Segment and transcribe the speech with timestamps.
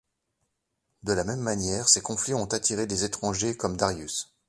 [1.03, 4.33] De la même manière ces conflits ont attiré des étrangers comme Darius.